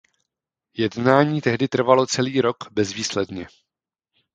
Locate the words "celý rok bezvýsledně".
2.05-3.47